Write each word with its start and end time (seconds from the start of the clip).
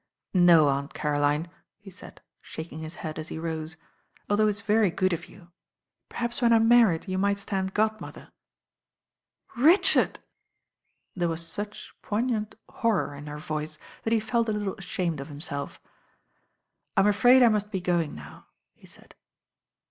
"No, 0.33 0.67
Aunt 0.69 0.95
Caroline," 0.95 1.51
he 1.77 1.91
said, 1.91 2.21
shaking 2.41 2.79
his 2.79 2.95
head 3.05 3.19
as 3.19 3.27
he 3.27 3.37
rose, 3.37 3.77
"although 4.27 4.47
it's 4.47 4.61
very 4.61 4.89
good 4.89 5.13
of 5.13 5.27
you. 5.27 5.51
Perhaps 6.09 6.41
when 6.41 6.51
I'm 6.51 6.67
married 6.67 7.07
you 7.07 7.19
might 7.19 7.37
stand 7.37 7.75
godmother 7.75 8.31
^* 9.57 9.63
"Richard 9.63 10.15
1" 10.17 10.19
There 11.17 11.29
was 11.29 11.45
such 11.47 11.93
poignant 12.01 12.55
horror 12.67 13.13
in 13.13 13.27
her 13.27 13.37
voice 13.37 13.77
that 14.01 14.11
he 14.11 14.19
felt 14.19 14.49
a 14.49 14.53
little 14.53 14.73
ashamed 14.75 15.19
of 15.21 15.27
himself. 15.27 15.79
"I'm 16.97 17.05
afraid 17.05 17.43
I 17.43 17.49
must 17.49 17.69
be 17.69 17.79
going 17.79 18.15
now," 18.15 18.47
he 18.73 18.87
said. 18.87 19.13